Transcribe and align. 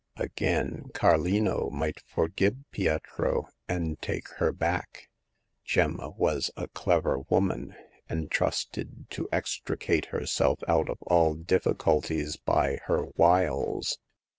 Again, 0.17 0.89
Carlino 0.95 1.69
might 1.69 1.99
forgive 2.07 2.55
Pietro, 2.71 3.49
and 3.69 4.01
take 4.01 4.29
her 4.37 4.51
back. 4.51 5.11
Gemma 5.63 6.09
was 6.09 6.49
a 6.57 6.69
clever 6.69 7.19
woman, 7.29 7.75
and 8.09 8.31
trusted 8.31 9.07
to 9.11 9.29
extricate 9.31 10.05
herself 10.07 10.63
out 10.67 10.89
of 10.89 10.99
all 11.03 11.35
difficulties 11.35 12.35
by 12.35 12.79
her 12.85 13.05
wiles. 13.15 13.99